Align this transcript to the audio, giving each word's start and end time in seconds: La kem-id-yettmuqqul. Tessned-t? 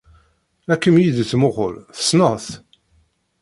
La 0.67 0.75
kem-id-yettmuqqul. 0.81 1.75
Tessned-t? 1.97 2.47